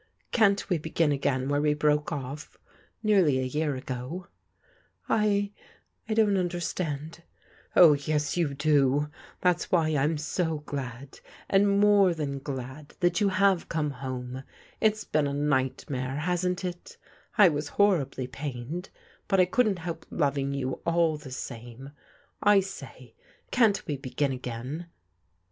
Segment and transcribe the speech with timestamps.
[0.31, 2.57] Can't we begin again where we broke oflf,
[3.03, 4.25] nearly a year ago?""
[5.07, 5.51] I—
[6.09, 7.21] I don't understand.""
[7.77, 9.09] Ob, yes, you do.
[9.43, 10.63] Thai's yAi^ I'm ^^^ ^issAxoss^ 880 FBODIGAL
[12.07, 14.43] DAUGHTEBS than glad» that you have come home.
[14.79, 16.97] It's been a ni|^ mare, hasn't it?
[17.37, 18.89] I was horribly pained,
[19.27, 21.91] but I couldn't help loving you all the time.
[22.41, 23.13] I say,
[23.51, 24.87] can't we bq;in again